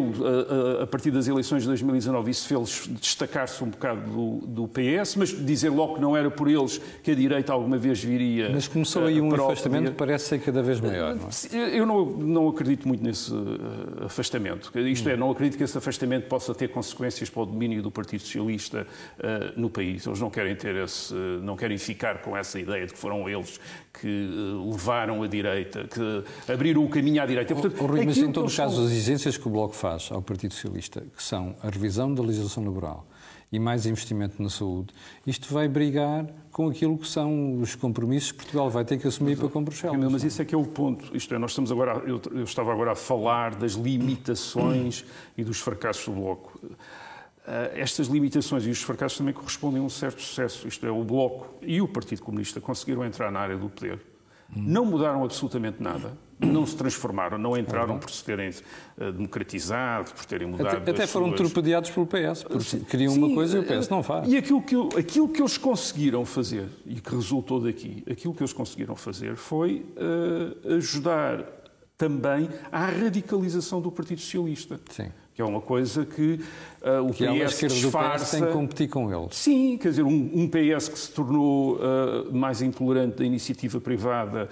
[0.80, 5.28] a partir das eleições de 2019, isso fez destacar-se um bocado do, do, PS, mas
[5.28, 8.50] dizer logo que não era por eles que a direita alguma vez viria.
[8.50, 11.14] Mas começou aí um afastamento que parece ser cada vez maior.
[11.14, 11.78] Não é?
[11.78, 14.70] Eu não, não acredito muito nesse uh, afastamento.
[14.78, 18.20] Isto é, não acredito que esse afastamento possa ter consequências para o domínio do Partido
[18.20, 18.86] Socialista
[19.18, 20.06] uh, no país.
[20.06, 23.60] Eles não querem ter esse, não querem ficar com essa ideia de que foram eles
[23.92, 24.30] que
[24.70, 27.54] levaram a direita, que abriram o caminho à direita.
[27.54, 30.54] Portanto, Rui, mas em todos os casos, as exigências que o Bloco faz ao Partido
[30.54, 33.06] Socialista, que são a revisão da legislação laboral
[33.52, 34.94] e mais investimento na saúde,
[35.26, 39.30] isto vai brigar com aquilo que são os compromissos que Portugal vai ter que assumir
[39.30, 40.12] mas, para com Bruxelas.
[40.12, 41.14] Mas isso é que é o ponto.
[41.16, 45.04] Isto é, nós estamos agora, eu, eu estava agora a falar das limitações
[45.36, 46.60] e dos fracassos do Bloco.
[46.64, 50.68] Uh, estas limitações e os fracassos também correspondem a um certo sucesso.
[50.68, 54.09] Isto é, o Bloco e o Partido Comunista conseguiram entrar na área do poder
[54.54, 56.12] Não mudaram absolutamente nada
[56.46, 60.78] não se transformaram, não entraram por se terem uh, democratizado, por terem mudado.
[60.78, 61.40] Até, até foram suas...
[61.40, 64.26] torpedeados pelo PS, porque queriam Sim, uma coisa e o PS não faz.
[64.26, 68.52] E aquilo que, aquilo que eles conseguiram fazer, e que resultou daqui, aquilo que eles
[68.52, 71.44] conseguiram fazer foi uh, ajudar
[71.96, 74.80] também à radicalização do Partido Socialista.
[74.88, 75.10] Sim
[75.40, 76.38] que é uma coisa que
[76.82, 78.36] uh, o que PS é disfarça...
[78.36, 79.34] tem que competir com eles.
[79.36, 84.50] Sim, quer dizer, um, um PS que se tornou uh, mais intolerante da iniciativa privada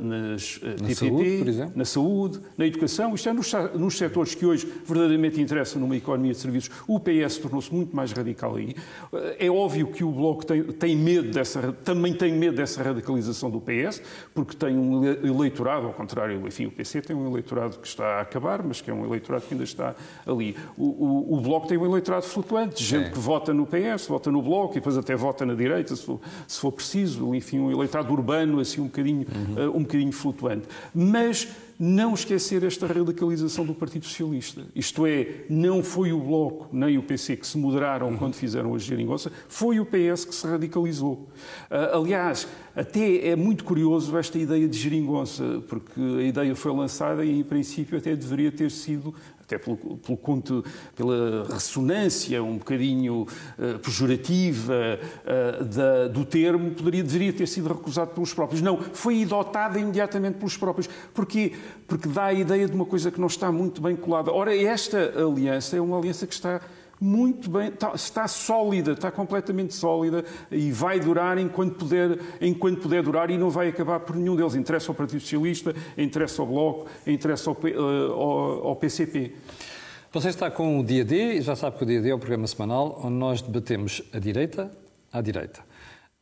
[0.00, 1.72] nas uh, na saúde, por exemplo.
[1.76, 6.32] na saúde, na educação, isto é nos, nos setores que hoje verdadeiramente interessam numa economia
[6.32, 8.74] de serviços, o PS tornou-se muito mais radical aí.
[9.12, 13.50] Uh, é óbvio que o Bloco tem, tem medo dessa, também tem medo dessa radicalização
[13.50, 14.02] do PS,
[14.34, 18.20] porque tem um eleitorado, ao contrário, enfim, o PC tem um eleitorado que está a
[18.22, 19.94] acabar, mas que é um eleitorado que ainda está
[20.26, 20.56] ali.
[20.76, 23.10] O, o, o Bloco tem um eleitorado flutuante, gente é.
[23.10, 26.20] que vota no PS, vota no Bloco e depois até vota na direita, se for,
[26.46, 29.76] se for preciso, enfim, um eleitorado urbano, assim, um bocadinho uhum uhum.
[29.76, 30.66] um bocadinho flutuante.
[30.94, 34.62] Mas não esquecer esta radicalização do Partido Socialista.
[34.76, 38.16] Isto é, não foi o Bloco nem o PC que se moderaram uhum.
[38.16, 41.28] quando fizeram a geringonça, foi o PS que se radicalizou.
[41.68, 47.24] Uh, aliás, até é muito curioso esta ideia de geringonça, porque a ideia foi lançada
[47.24, 49.12] e, em princípio, até deveria ter sido
[49.44, 50.64] até pelo, pelo conto,
[50.96, 53.26] pela ressonância um bocadinho
[53.58, 54.98] uh, pejorativa
[55.60, 58.62] uh, da, do termo, poderia, deveria ter sido recusado pelos próprios.
[58.62, 60.88] Não, foi adotada imediatamente pelos próprios.
[61.12, 61.52] Porquê?
[61.86, 64.32] Porque dá a ideia de uma coisa que não está muito bem colada.
[64.32, 66.60] Ora, esta aliança é uma aliança que está
[67.00, 73.02] muito bem, está, está, sólida, está completamente sólida e vai durar enquanto puder, enquanto puder
[73.02, 74.54] durar e não vai acabar por nenhum deles.
[74.54, 79.32] Interessa ao Partido Socialista, interessa ao Bloco, interessa ao, uh, ao, ao PCP.
[80.12, 82.46] Você está com o Dia D, já sabe que o Dia D é o programa
[82.46, 84.70] semanal onde nós debatemos a direita
[85.12, 85.60] à direita.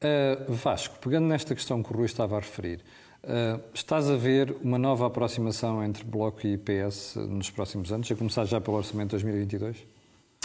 [0.02, 2.80] Uh, Vasco, pegando nesta questão que o Rui estava a referir,
[3.22, 8.16] uh, estás a ver uma nova aproximação entre Bloco e PS nos próximos anos, a
[8.16, 10.01] começar já pelo Orçamento de 2022?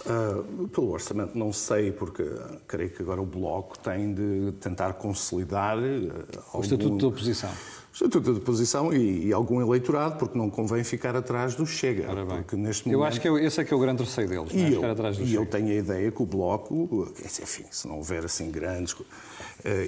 [0.09, 2.23] Uh, pelo orçamento não sei, porque
[2.67, 5.77] creio que agora o Bloco tem de tentar consolidar...
[5.77, 6.61] Uh, o algum...
[6.61, 7.49] Estatuto de Oposição.
[7.97, 12.03] Estatuto de oposição e, e, algum eleitorado, porque não convém ficar atrás do Chega.
[12.27, 12.99] Porque neste momento...
[12.99, 14.67] Eu acho que esse é que é o grande receio deles, e é?
[14.67, 15.41] eu, ficar atrás do e Chega.
[15.41, 18.95] eu tenho a ideia que o Bloco, enfim, se não houver assim grandes,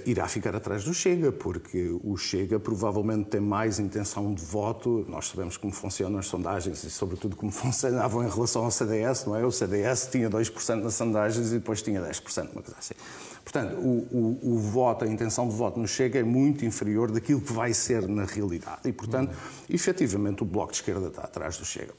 [0.05, 5.05] irá ficar atrás do Chega, porque o Chega provavelmente tem mais intenção de voto.
[5.07, 9.35] Nós sabemos como funcionam as sondagens e, sobretudo, como funcionavam em relação ao CDS, não
[9.35, 9.45] é?
[9.45, 12.95] O CDS tinha 2% nas sondagens e depois tinha 10%, uma coisa assim.
[13.43, 17.41] Portanto, o, o, o, voto, a intenção de voto no Chega é muito inferior daquilo
[17.41, 18.81] que vai ser na realidade.
[18.85, 19.65] E, portanto, uhum.
[19.75, 21.93] efetivamente, o Bloco de Esquerda está atrás do Chega.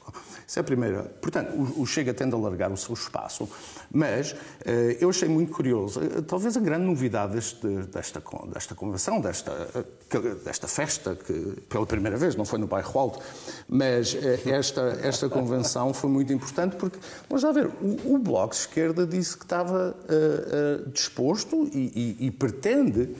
[0.46, 1.02] Isso é a primeira.
[1.20, 3.48] Portanto, o, o Chega tende a largar o seu espaço.
[3.92, 9.20] Mas eh, eu achei muito curioso, eh, talvez a grande novidade deste, desta, desta convenção,
[9.20, 13.20] desta, eh, desta festa, que pela primeira vez, não foi no bairro Alto,
[13.68, 18.60] mas esta, esta convenção foi muito importante porque, vamos lá ver, o, o Bloco de
[18.60, 23.14] Esquerda disse que estava uh, uh, disposto e, e, e pretende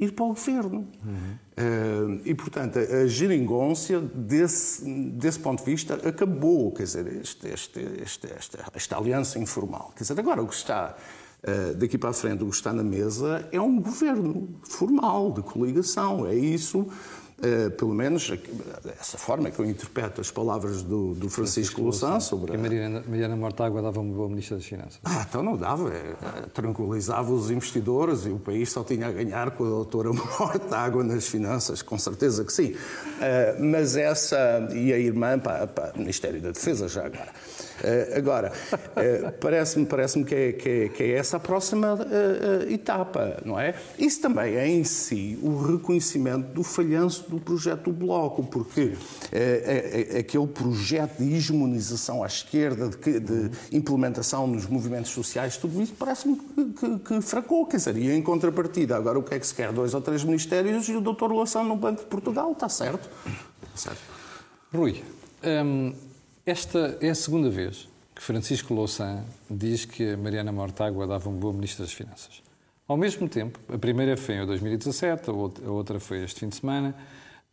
[0.00, 0.88] ir para o governo.
[1.04, 2.16] Uhum.
[2.16, 6.72] Uh, e, portanto, a geringonça, desse, desse ponto de vista, acabou.
[6.72, 9.92] Quer dizer, este, este, este, esta, esta aliança informal.
[9.94, 10.96] Quer dizer, agora o que está
[11.42, 15.42] uh, daqui para a frente, o que está na mesa é um governo formal, de
[15.42, 16.26] coligação.
[16.26, 16.86] É isso
[17.40, 18.30] Uh, pelo menos
[18.84, 22.54] dessa forma que eu interpreto as palavras do, do Francisco, Louçã sobre...
[22.54, 25.00] A Mariana, Mariana Mortágua dava uma boa Ministra das Finanças.
[25.02, 25.90] Ah, então não dava.
[25.90, 26.14] É,
[26.52, 31.26] tranquilizava os investidores e o país só tinha a ganhar com a doutora Mortágua nas
[31.28, 32.72] finanças, com certeza que sim.
[32.72, 34.68] Uh, mas essa...
[34.74, 37.30] E a irmã para, para o Ministério da Defesa já agora.
[37.80, 38.52] Uh, agora,
[39.40, 41.98] parece-me parece que, é, que, é, que é essa a próxima
[42.68, 43.74] etapa, não é?
[43.98, 48.94] Isso também é em si o reconhecimento do falhanço do projeto do Bloco, porque
[49.32, 55.80] é, é, aquele projeto de hegemonização à esquerda, de, de, implementação nos movimentos sociais, tudo
[55.82, 59.38] isso parece-me que, que, que, fracou, quer dizer, e em contrapartida, agora o que é
[59.38, 59.72] que se quer?
[59.72, 63.08] Dois ou três ministérios e o doutor Lação no Banco de Portugal, está certo?
[63.62, 64.00] Está certo.
[64.74, 65.02] Rui,
[65.44, 65.94] hum,
[66.44, 71.32] esta é a segunda vez que Francisco Louçã diz que a Mariana Mortágua dava um
[71.32, 72.42] bom Ministro das Finanças.
[72.90, 76.92] Ao mesmo tempo, a primeira foi em 2017, a outra foi este fim de semana.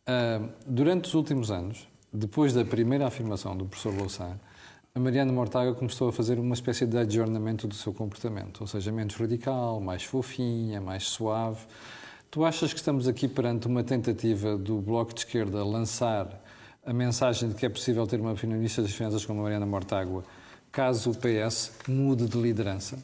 [0.04, 4.36] Ah, durante os últimos anos, depois da primeira afirmação do professor Louçã,
[4.92, 8.90] a Mariana Mortágua começou a fazer uma espécie de adjornamento do seu comportamento, ou seja,
[8.90, 11.60] menos radical, mais fofinha, mais suave.
[12.32, 16.42] Tu achas que estamos aqui perante uma tentativa do Bloco de Esquerda lançar
[16.84, 20.24] a mensagem de que é possível ter uma Ministra das Finanças como a Mariana Mortágua,
[20.72, 22.98] caso o PS mude de liderança?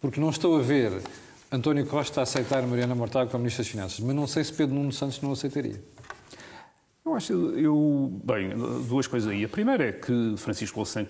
[0.00, 1.02] Porque não estou a ver
[1.52, 4.76] António Costa a aceitar Mariana Mortágua como Ministra das Finanças, mas não sei se Pedro
[4.76, 5.82] Nuno Santos não aceitaria.
[7.10, 8.50] Eu acho, eu, bem,
[8.88, 9.44] duas coisas aí.
[9.44, 11.04] A primeira é que Francisco Louçã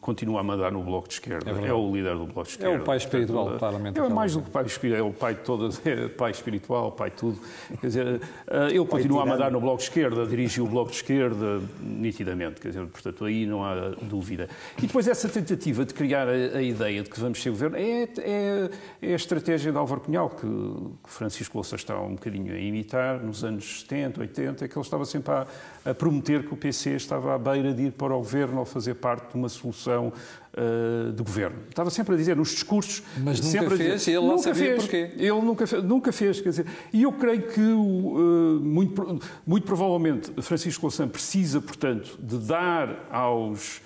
[0.00, 1.50] continua a mandar no Bloco de Esquerda.
[1.50, 2.74] É, é, o líder do Bloco de Esquerda.
[2.74, 3.98] É o pai espiritual do Parlamento.
[3.98, 7.08] É mais do que pai espiritual, é o pai de todas, é pai espiritual, pai
[7.08, 7.40] de tudo.
[7.80, 10.96] Quer dizer, eh, ele continua a mandar no Bloco de Esquerda, dirige o Bloco de
[10.96, 14.50] Esquerda nitidamente, quer dizer, portanto, aí não há dúvida.
[14.76, 18.08] E depois essa tentativa de criar a, a ideia de que vamos ser governo é,
[18.18, 22.58] é, é a estratégia de Álvaro Cunhal, que, que Francisco Louçã está um bocadinho a
[22.58, 25.45] imitar nos anos 70, 80, que ele estava sempre a
[25.84, 28.94] a prometer que o PC estava à beira de ir para o governo ou fazer
[28.94, 30.12] parte de uma solução
[30.52, 31.58] uh, de governo.
[31.68, 33.02] Estava sempre a dizer nos discursos.
[33.18, 35.10] Mas nunca sempre fez, dizer, e ele lá sabia fez, porquê.
[35.16, 40.30] Ele nunca fez, nunca fez, quer dizer, e eu creio que uh, muito, muito provavelmente
[40.42, 43.80] Francisco Louçã precisa, portanto, de dar aos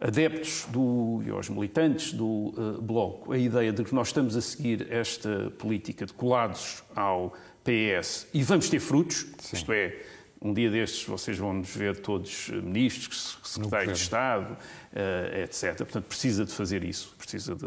[0.00, 4.40] adeptos do, e aos militantes do uh, Bloco a ideia de que nós estamos a
[4.40, 9.56] seguir esta política de colados ao PS e vamos ter frutos, Sim.
[9.56, 9.94] isto é,
[10.42, 15.76] um dia destes vocês vão nos ver todos eh, ministros, secretários de Estado, uh, etc.
[15.76, 17.66] Portanto, precisa de fazer isso, precisa de,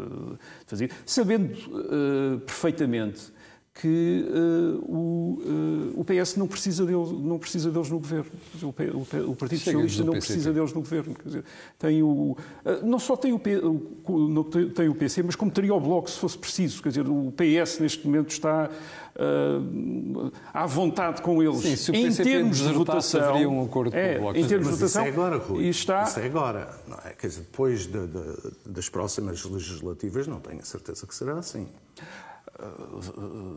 [0.66, 3.32] fazer, sabendo uh, perfeitamente
[3.74, 8.30] que uh, o, o, PS não precisa, deles, não precisa deles no governo.
[8.62, 11.14] O, o, o Partido Chega Socialista não precisa deles no governo.
[11.14, 11.44] Quer dizer,
[11.76, 12.36] tem o,
[12.84, 16.80] não só tem o, tem o PC, mas como teria o Bloco se fosse preciso.
[16.80, 18.70] Quer dizer, o PS neste momento está
[19.16, 21.60] uh, à vontade com eles.
[21.60, 24.38] Sim, se o em termos de votação, haveria um acordo é, com o Bloco.
[24.38, 25.64] Em termos Mas de votação, isso é agora, Rui.
[25.64, 26.02] Está...
[26.04, 26.80] Isso é agora.
[26.86, 27.10] Não é?
[27.10, 28.22] Quer dizer, depois de, de,
[28.66, 31.66] das próximas legislativas, não tenho a certeza que será assim.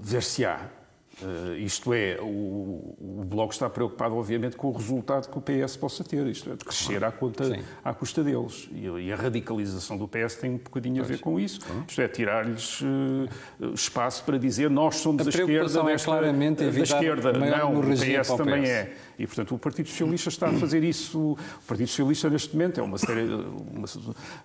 [0.01, 0.86] Ver-se-á.
[1.19, 5.75] Uh, isto é, o, o, Bloco está preocupado, obviamente, com o resultado que o PS
[5.75, 8.69] possa ter, isto é, de crescer à, conta, à custa deles.
[8.71, 11.59] E, e, a radicalização do PS tem um bocadinho a ver com isso.
[11.87, 16.79] Isto é, tirar-lhes uh, espaço para dizer nós somos a, a esquerda, é claramente da
[16.81, 17.33] esquerda.
[17.33, 18.95] Não, o PS também é.
[19.17, 21.19] E, portanto, o Partido Socialista está a fazer isso.
[21.19, 23.23] O Partido Socialista, neste momento, é uma série.
[23.23, 23.87] Uma,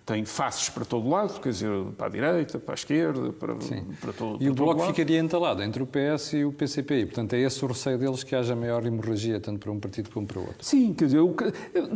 [0.07, 3.55] tem faces para todo lado, quer dizer, para a direita, para a esquerda, para,
[4.01, 4.89] para todo E o Bloco lado.
[4.89, 7.07] ficaria entalado entre o PS e o PCP.
[7.07, 10.27] Portanto, é esse o receio deles que haja maior hemorragia, tanto para um partido como
[10.27, 10.65] para o outro.
[10.65, 11.35] Sim, quer dizer, o,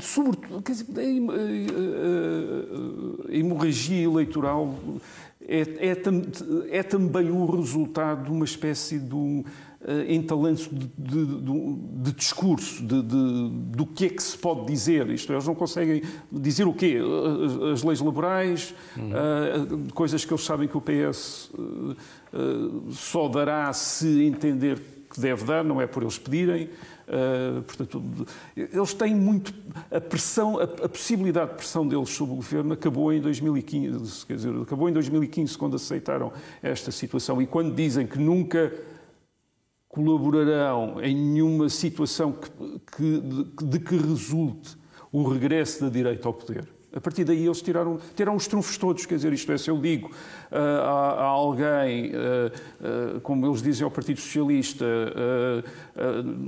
[0.01, 0.87] sobretudo, quer dizer,
[3.29, 4.75] a, hemorragia eleitoral
[5.41, 5.97] é, é,
[6.79, 9.45] é, também o resultado de uma espécie de um
[10.09, 15.09] entalanço de, de, de, de discurso, de, do que é que se pode dizer.
[15.11, 16.99] Isto eles não conseguem dizer o quê?
[17.63, 23.73] As, as leis laborais, uh, coisas que eles sabem que o PS uh, só dará
[23.73, 26.69] se entender que deve dar, não é por eles pedirem.
[27.07, 28.03] Uh, portanto,
[28.57, 29.55] eles têm muito.
[29.91, 34.35] A pressão, a, a, possibilidade de pressão deles sobre o governo acabou em 2015, quer
[34.35, 38.73] dizer, acabou em 2015 quando aceitaram esta situação e quando dizem que nunca
[39.97, 42.51] colaborarão em nenhuma situação que,
[42.95, 44.77] que, de, de que resulte
[45.11, 46.69] o regresso da direita ao poder.
[46.97, 49.79] A partir daí eles tiraram, tiraram os trunfos todos, quer dizer, isto é, se eu
[49.79, 54.87] digo uh, a, a, alguém, uh, uh, como eles dizem ao Partido Socialista,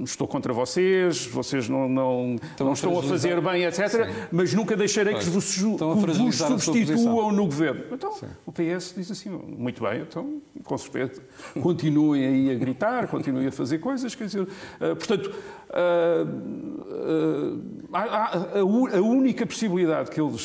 [0.03, 4.27] estou contra vocês, vocês não, não estão, não a, estão a fazer bem, etc., Sim.
[4.33, 7.83] mas nunca deixarei que vos, vos substituam no governo.
[7.93, 8.27] Então, Sim.
[8.47, 11.23] o PS diz assim, muito bem, então, com certeza,
[11.61, 15.31] continuem aí a gritar, continuem a fazer coisas, quer dizer, portanto,
[17.93, 20.38] a, a, a única possibilidade que eles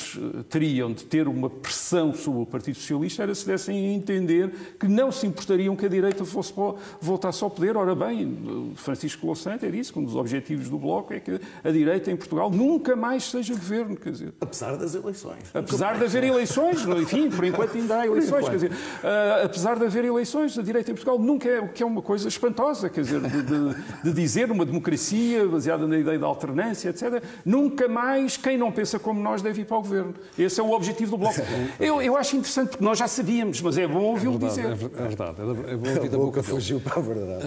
[0.50, 4.88] teriam de ter uma pressão sobre o Partido Socialista era se dessem a entender que
[4.88, 6.54] não se importariam que a direita fosse
[7.02, 7.76] voltasse ao poder.
[7.78, 11.72] Ora bem, Francisco Louçã é disse que um dos objetivos do Bloco é que a
[11.72, 13.96] direita em Portugal nunca mais seja governo.
[13.96, 15.44] Quer dizer, apesar das eleições.
[15.54, 18.48] Apesar de haver eleições, enfim, por enquanto ainda há eleições.
[18.48, 21.86] Quer dizer, uh, apesar de haver eleições, a direita em Portugal nunca é, que é
[21.86, 26.28] uma coisa espantosa, quer dizer, de, de, de dizer uma democracia baseada na ideia da
[26.28, 27.24] alternância, etc.
[27.46, 30.14] Nunca mais quem não pensa como nós deve ir para o governo.
[30.38, 31.40] Esse é o objetivo do Bloco.
[31.80, 34.66] Eu, eu acho interessante, porque nós já sabíamos, mas é bom ouvi-lo é dizer.
[34.66, 37.44] É verdade, é bom ouvir da boca fugiu para a verdade.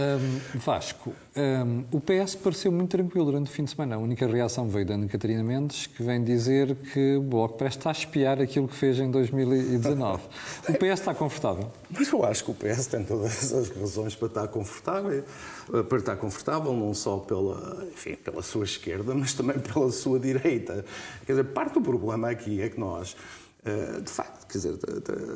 [0.54, 3.96] Um, Vasco, um, o PS pareceu muito tranquilo durante o fim de semana.
[3.96, 7.78] A única reação veio da Ana Catarina Mendes, que vem dizer que o Bloco parece
[7.78, 10.22] estar a espiar aquilo que fez em 2019.
[10.68, 11.70] o PS está confortável?
[11.90, 15.24] Mas eu acho que o PS tem todas as razões para estar confortável,
[15.88, 20.84] para estar confortável não só pela, enfim, pela sua esquerda, mas também pela sua direita.
[21.24, 23.16] Quer dizer, parte do problema aqui é que nós
[23.66, 24.78] eh, de facto, quer dizer,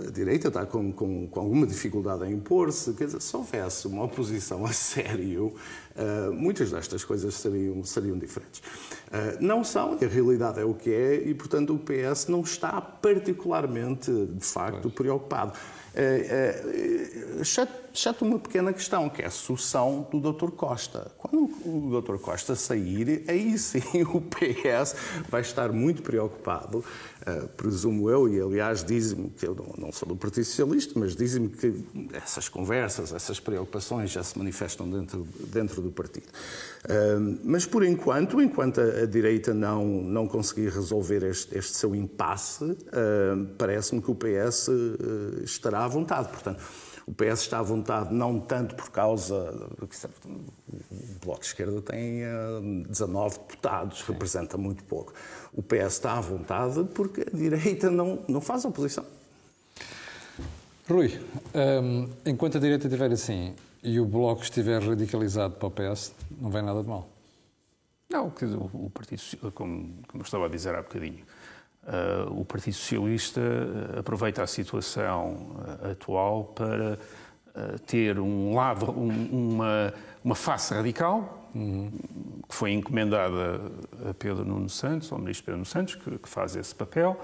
[0.07, 2.92] a, direita está com, com, com, alguma dificuldade em impor-se.
[2.94, 5.53] Quer dizer, se houvesse uma oposição a sério,
[5.96, 8.61] uh, muitas destas coisas seriam, seriam diferentes.
[8.61, 12.81] Uh, não são, a realidade é o que é, e portanto o PS não está
[12.81, 14.94] particularmente, de facto, pois.
[14.94, 15.53] preocupado.
[17.40, 20.50] Exceto uma pequena questão, que é a sucessão do Dr.
[20.50, 21.11] Costa.
[21.18, 22.16] Quando o Dr.
[22.18, 23.83] Costa sair, aí sim
[24.14, 24.94] o PS
[25.29, 26.85] vai estar muito preocupado,
[27.26, 31.48] uh, presumo eu, e aliás dizem-me que eu não, sou do Partido Socialista, mas dizem-me
[31.48, 31.72] que
[32.12, 36.26] essas conversas, essas preocupações já se manifestam dentro, dentro do partido.
[36.85, 42.64] Uh, mas por enquanto, enquanto a, direita não, não conseguir resolver este, este seu impasse,
[42.64, 44.68] uh, parece-me que o PS
[45.42, 46.28] estará à vontade.
[46.28, 46.62] Portanto,
[47.06, 49.34] o PS está à vontade não tanto por causa.
[49.80, 52.22] O Bloco de Esquerda tem
[52.88, 54.12] 19 eh, deputados, Sim.
[54.12, 55.12] representa muito pouco.
[55.52, 59.04] O PS está à vontade porque a direita não, não faz oposição.
[60.88, 61.20] Rui,
[61.54, 66.12] um, ehm, enquanto a direita estiver assim e o Bloco estiver radicalizado para o PS,
[66.40, 67.08] não vem nada de mal.
[68.10, 71.39] Não, o Partido, como, como eu estava a dizer há bocadinho, Uh,
[72.30, 76.98] o Partido Socialista uh, aproveita a situação uh, atual para
[77.84, 79.92] ter um lado, um, uma,
[80.24, 81.90] uma face radical, uhum.
[82.48, 83.60] que foi encomendada
[84.08, 87.20] a Pedro Nuno Santos, ao ministro Pedro Nuno Santos, que, que faz esse papel,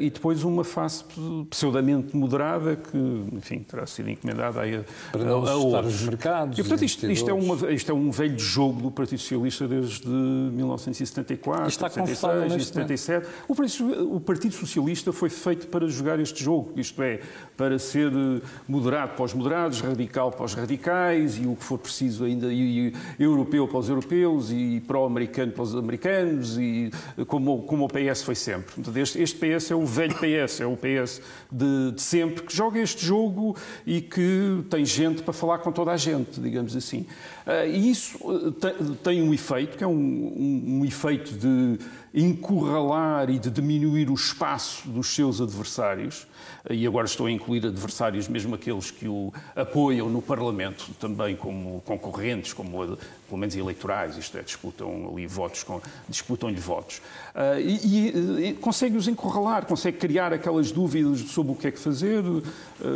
[0.00, 1.02] e depois uma face
[1.48, 2.98] pseudamente moderada que,
[3.32, 5.94] enfim, terá sido encomendada a, Para não a, a outros.
[5.94, 6.58] os mercados.
[6.58, 10.06] E, portanto, isto, isto, é uma, isto é um velho jogo do Partido Socialista desde
[10.06, 13.28] 1974, está 76 e 77.
[13.48, 17.20] O Partido, o Partido Socialista foi feito para jogar este jogo, isto é,
[17.56, 21.78] para ser eh, moderado para os moderados, radical para os radicais e o que for
[21.78, 26.90] preciso ainda, e, e europeu para os europeus e pró-americano para os americanos, e
[27.26, 28.74] como, como o PS foi sempre.
[28.74, 31.20] Portanto, este, este PS PS é o velho PS, é o PS
[31.50, 35.92] de, de, sempre, que joga este jogo e que tem gente para falar com toda
[35.92, 37.06] a gente, digamos assim.
[37.46, 41.78] Uh, e isso tem, tem, um efeito, que é um, um, um efeito de
[42.14, 46.26] encurralar e de diminuir o espaço dos seus adversários,
[46.70, 51.80] e agora estou a incluir adversários, mesmo aqueles que o apoiam no Parlamento, também como
[51.84, 52.96] concorrentes, como
[53.28, 55.64] pelo menos eleitorais, isto é, disputam ali votos,
[56.08, 56.98] disputam-lhe votos.
[57.34, 62.24] Uh, e, e consegue-os encurralar, consegue criar aquelas dúvidas sobre o que é que fazer,
[62.24, 62.42] uh,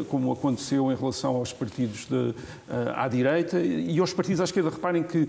[0.08, 2.34] como aconteceu em relação aos partidos de, uh,
[2.94, 4.70] à direita e aos partidos à esquerda.
[4.70, 5.28] Reparem que,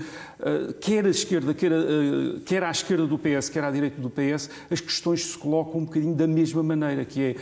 [0.80, 4.50] quer a esquerda, quer, a, quer à esquerda do PS, quer à direita do PS,
[4.72, 7.36] as questões se colocam um bocadinho da mesma maneira, que é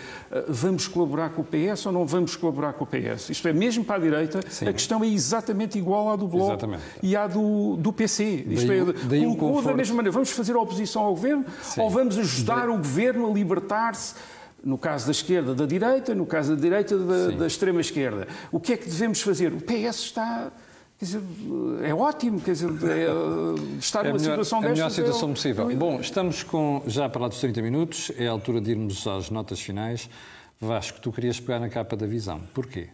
[0.47, 3.29] vamos colaborar com o PS ou não vamos colaborar com o PS?
[3.29, 4.67] Isto é, mesmo para a direita, Sim.
[4.67, 6.83] a questão é exatamente igual à do Bloco exatamente.
[7.01, 8.45] e à do, do PC.
[8.49, 10.11] Isto daí, é, daí colocou um da mesma maneira.
[10.11, 11.81] Vamos fazer a oposição ao governo Sim.
[11.81, 13.29] ou vamos ajudar o governo a
[13.75, 14.15] libertar-se
[14.63, 18.27] no caso da esquerda, da direita, no caso da direita, da, da extrema-esquerda.
[18.51, 19.53] O que é que devemos fazer?
[19.53, 20.51] O PS está
[20.97, 21.21] Quer dizer,
[21.83, 23.07] é ótimo, quer dizer, é,
[23.77, 24.65] estar é numa melhor, situação desta.
[24.65, 25.75] É a melhor situação é, possível.
[25.75, 29.29] Bom, estamos com, já para lá dos 30 minutos, é a altura de irmos às
[29.29, 30.09] notas finais.
[30.57, 32.39] Vasco, tu querias pegar na capa da visão.
[32.53, 32.87] Porquê?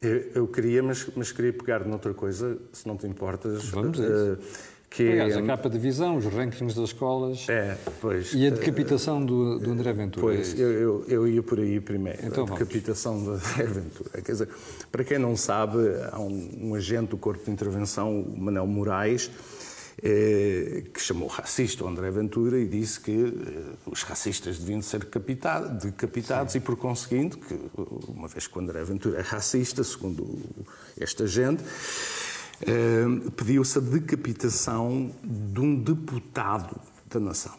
[0.00, 3.68] Eu, eu queria, mas, mas queria pegar noutra coisa, se não te importas.
[3.68, 4.38] Vamos uh,
[4.94, 9.24] que Aliás, a capa de visão, os rankings das escolas é, pois, e a decapitação
[9.24, 10.26] do, do André Ventura.
[10.26, 12.18] Pois, é eu, eu, eu, ia por aí primeiro.
[12.22, 13.40] Então, a decapitação vamos.
[13.40, 14.22] do André Ventura.
[14.22, 14.48] Quer dizer,
[14.90, 15.78] para quem não sabe,
[16.10, 19.30] há um, um agente do Corpo de Intervenção, o Manel Moraes,
[20.02, 25.00] eh, que chamou racista o André Ventura e disse que eh, os racistas deviam ser
[25.00, 26.58] decapitados Sim.
[26.58, 27.58] e, por conseguinte, que
[28.08, 30.38] uma vez que o André Ventura é racista, segundo
[30.98, 31.62] esta gente,
[32.62, 37.54] Uh, pediu-se a decapitação de um deputado da nação.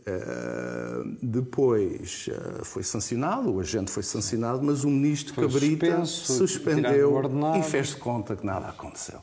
[0.00, 6.32] Uh, depois uh, foi sancionado, o agente foi sancionado, mas o ministro foi Cabrita suspenso,
[6.32, 7.22] suspendeu
[7.58, 9.20] e fez de conta que nada aconteceu.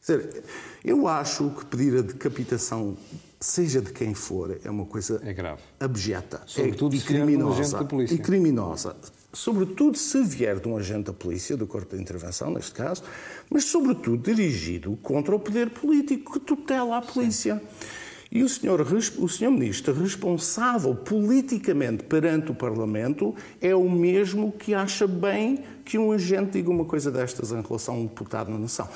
[0.00, 0.44] Dizer,
[0.84, 2.96] eu acho que pedir a decapitação,
[3.40, 5.62] seja de quem for, é uma coisa é grave.
[5.80, 7.86] abjeta Sobretudo é, criminosa.
[8.10, 8.96] E criminosa
[9.32, 13.02] sobretudo se vier de um agente da polícia, do corpo de intervenção, neste caso,
[13.50, 17.56] mas sobretudo dirigido contra o poder político que tutela a polícia.
[17.56, 17.88] Sim.
[18.30, 24.74] E o senhor, o senhor ministro responsável politicamente perante o Parlamento é o mesmo que
[24.74, 28.58] acha bem que um agente diga uma coisa destas em relação a um deputado na
[28.58, 28.86] nação.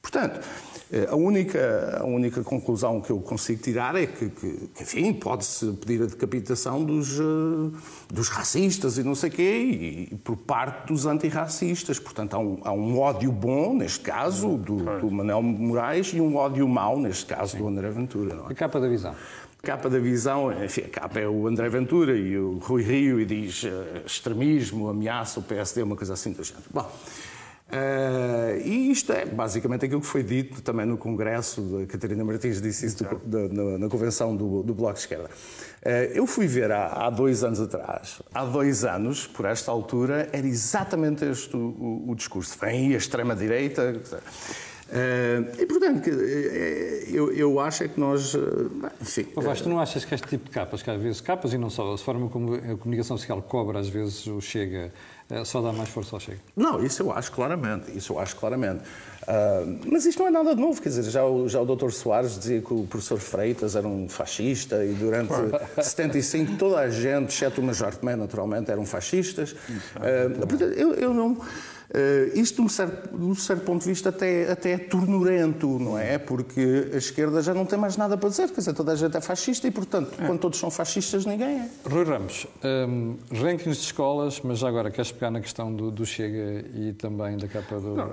[0.00, 0.38] Portanto,
[1.10, 5.72] a única, a única conclusão que eu consigo tirar é que, que, que enfim, pode-se
[5.72, 7.72] pedir a decapitação dos, uh,
[8.08, 11.98] dos racistas e não sei o quê, e, e, por parte dos antirracistas.
[11.98, 16.36] Portanto, há um, há um ódio bom, neste caso, do, do Manuel Moraes, e um
[16.36, 17.58] ódio mau, neste caso, Sim.
[17.58, 18.34] do André Ventura.
[18.34, 18.52] Não é?
[18.52, 19.14] A capa da visão
[19.62, 23.24] capa da visão, enfim, a capa é o André Ventura e o Rui Rio e
[23.24, 23.68] diz uh,
[24.06, 26.64] extremismo, ameaça o PSD, uma coisa assim do género.
[26.70, 26.88] Bom,
[27.66, 32.62] Uh, e isto é basicamente aquilo que foi dito também no Congresso, a Catarina Martins
[32.62, 35.28] disse isso do, da, na, na, convenção do, do Bloco de Esquerda.
[35.84, 40.28] Uh, eu fui ver há, há, dois anos atrás, há dois anos, por esta altura,
[40.32, 42.56] era exatamente este o, o, o discurso.
[42.60, 44.00] Vem a extrema-direita.
[44.88, 48.32] Uh, e, portanto, eu, eu acho é que nós.
[49.02, 49.24] Enfim.
[49.24, 51.94] Tu não achas que este tipo de capas, que às vezes capas e não só,
[51.94, 54.92] a forma como a comunicação social cobra, às vezes o chega
[55.44, 56.38] só dá mais força ao Chega.
[56.56, 58.80] Não, isso eu acho claramente, isso eu acho claramente.
[59.22, 61.90] Uh, mas isto não é nada de novo, quer dizer, já o, já o Dr.
[61.90, 65.32] Soares dizia que o professor Freitas era um fascista e durante
[65.82, 69.50] 75 toda a gente, exceto o Major Tomé, naturalmente, eram fascistas.
[69.52, 71.36] Uh, portanto, eu, eu não...
[71.88, 75.78] Uh, isto, de um, certo, de um certo ponto de vista, até, até é tornurento,
[75.78, 76.18] não é?
[76.18, 79.16] Porque a esquerda já não tem mais nada para dizer, quer dizer, toda a gente
[79.16, 80.26] é fascista e, portanto, é.
[80.26, 81.70] quando todos são fascistas, ninguém é.
[81.88, 82.46] Rui Ramos,
[82.88, 86.92] um, rankings de escolas, mas já agora queres pegar na questão do, do Chega e
[86.92, 87.94] também da capa do.
[87.94, 88.10] Não,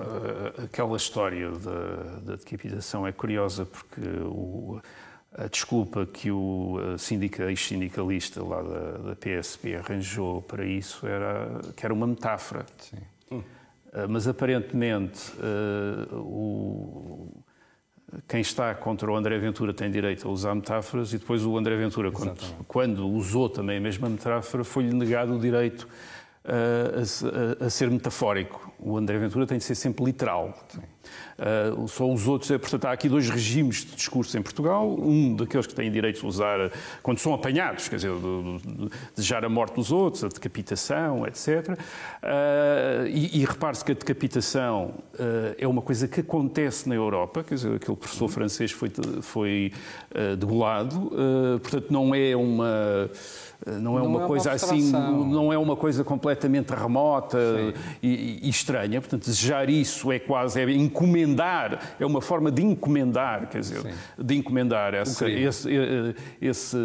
[0.63, 4.79] aquela história da, da decapitação é curiosa porque o
[5.35, 11.83] a desculpa que o sindica, ex-sindicalista lá da, da, PSP arranjou para isso era que
[11.83, 12.65] era uma metáfora.
[12.77, 12.97] Sim.
[13.31, 13.41] Eh,
[14.09, 17.27] mas aparentemente eh, o,
[18.27, 21.75] quem está contra o André Ventura tem direito a usar metáforas e depois o André
[21.75, 25.87] Ventura, quando, quando, usou também a mesma metáfora, foi-lhe negado o direito
[26.43, 28.72] a, a, a, ser metafórico.
[28.85, 30.53] O André Ventura tem de ser sempre literal.
[31.37, 34.89] Uh, só os outros, é, portanto, há aqui dois regimes de discurso em Portugal.
[34.89, 36.71] Um daqueles que têm direito a usar
[37.01, 41.69] quando são apanhados, quer dizer, de, de, desejar a morte dos outros, a decapitação, etc.
[41.69, 47.43] Uh, e, e repare-se que a decapitação uh, é uma coisa que acontece na Europa,
[47.43, 49.71] quer dizer, aquele professor francês foi, foi
[50.37, 51.11] degolado,
[51.61, 53.09] portanto, não é uma
[53.65, 57.37] não é não uma é coisa uma assim, não é uma coisa completamente remota
[58.01, 58.72] e, e, estranha.
[59.01, 63.91] Portanto, desejar isso é quase é encomendar, é uma forma de encomendar, quer dizer, Sim.
[64.17, 66.77] de encomendar essa, esse, eh, esse,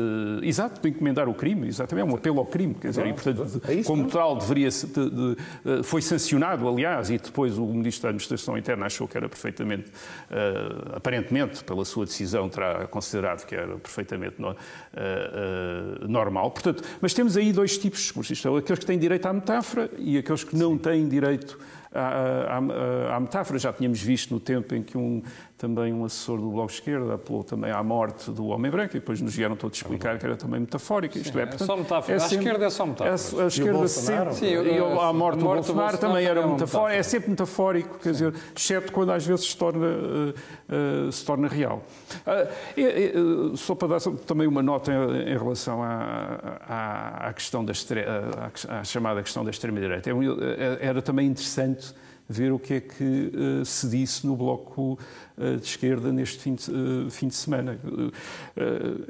[0.43, 3.63] exato, de encomendar o crime, exatamente, é um apelo ao crime, quer dizer, e portanto,
[3.69, 8.09] é como tal deveria de, de, eh, foi sancionado, aliás, e depois o Ministro da
[8.11, 9.91] Administração Interna achou que era perfeitamente,
[10.31, 16.51] uh, aparentemente, pela sua decisão, terá considerado que era perfeitamente no, uh, uh, normal.
[16.51, 20.19] Portanto, mas temos aí dois tipos de é, aqueles que têm direito à metáfora e
[20.19, 21.59] aqueles que não têm direito
[21.93, 23.59] à, metáfora.
[23.59, 25.23] Já tínhamos visto no tempo em que um,
[25.59, 29.01] também um assessor do Bloco de Esquerda apelou também à morte do homem branco e
[29.01, 31.19] depois nos vieram todos explicar que era também metafórico.
[31.19, 32.17] Isto sim, é, portanto, é só metáfora.
[32.17, 33.43] É sempre, a esquerda é só metáfora.
[33.43, 34.35] A, a esquerda sempre.
[34.35, 36.99] Sim, e a, a morte do Bolsonaro, Bolsonaro também era metafórico.
[36.99, 41.49] É sempre metafórico, quer dizer, exceto quando às vezes se torna, uh, uh, se torna
[41.49, 41.83] real.
[42.25, 47.73] Uh, só para dar também uma nota em, em relação à, à, à questão da
[47.73, 50.09] à, à chamada questão da extrema-direita.
[50.09, 51.93] É era também interessante
[52.29, 54.99] ver o que é que uh, se disse no Bloco
[55.39, 57.79] uh, de Esquerda neste fim de, uh, fim de semana.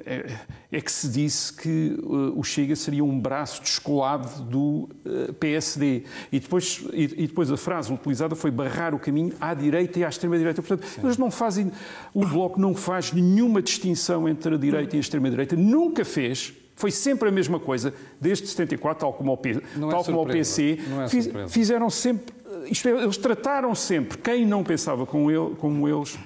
[0.06, 0.36] É,
[0.70, 4.88] é, que se disse que o Chega seria um braço descolado do
[5.40, 6.04] PSD.
[6.30, 10.04] E depois, e, e, depois a frase utilizada foi barrar o caminho à direita e
[10.04, 10.62] à extrema-direita.
[10.62, 11.00] Portanto, Sim.
[11.02, 11.72] eles não fazem.
[12.14, 16.92] O Bloco não faz nenhuma distinção entre a direita e a extrema-direita, nunca fez foi
[16.92, 19.60] sempre a mesma coisa, desde 74, tal como o, P, é
[19.90, 20.78] tal como o PC.
[21.04, 22.32] É fiz, fizeram sempre
[22.66, 26.18] isto é, eles trataram sempre quem não pensava como, ele, como eles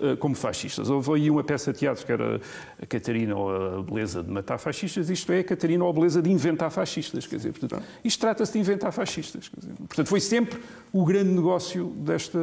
[0.00, 0.88] eh, como fascistas.
[0.88, 2.40] Houve aí uma peça de teatro que era
[2.80, 6.22] a Catarina ou a beleza de matar fascistas, isto é a Catarina ou a beleza
[6.22, 7.26] de inventar fascistas.
[7.26, 9.50] Quer dizer, portanto, isto trata-se de inventar fascistas.
[9.56, 10.60] Dizer, portanto, foi sempre
[10.92, 12.38] o grande negócio desta,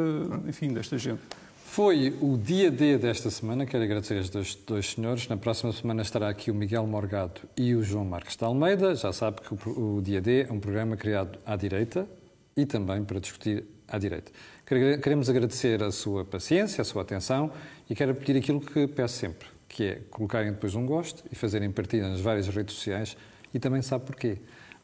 [0.48, 1.22] enfim, desta gente.
[1.66, 3.66] Foi o dia D desta semana.
[3.66, 5.28] Quero agradecer aos dois, dois, senhores.
[5.28, 8.96] Na próxima semana estará aqui o Miguel Morgado e o João Marques de Almeida.
[8.96, 12.08] Já sabe que o, o dia D é um programa criado à direita,
[12.56, 14.32] e também para discutir à direita.
[14.66, 17.52] Queremos agradecer a sua paciência, a sua atenção
[17.90, 21.72] e quero pedir aquilo que peço sempre, que é colocarem depois um gosto e fazerem
[21.72, 23.16] partida nas várias redes sociais
[23.54, 24.40] e também sabe porquê.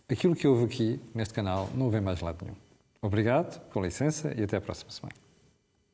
[0.10, 2.58] Aquilo que houve aqui neste canal não vem mais lado nenhum.
[3.02, 5.31] Obrigado, com licença e até a próxima semana.